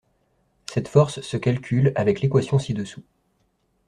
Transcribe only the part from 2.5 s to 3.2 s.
ci-dessous.